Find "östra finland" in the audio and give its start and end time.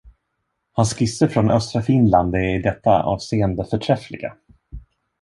1.51-2.35